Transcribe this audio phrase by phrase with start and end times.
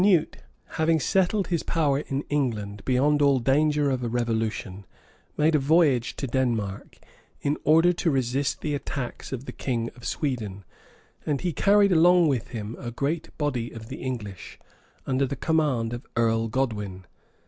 [0.01, 0.37] ]Canute,
[0.81, 4.87] having settled his power in England beyond all danger of a revolution,
[5.37, 6.97] made a voyage to Denmark,
[7.41, 10.63] in order to resist the attacks of the king of Sweden;
[11.23, 14.57] and he carried along with him a great body of the English,
[15.05, 17.05] under the command of Earl Godwin.